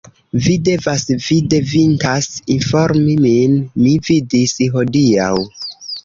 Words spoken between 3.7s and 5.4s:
Mi vidis hodiaŭ.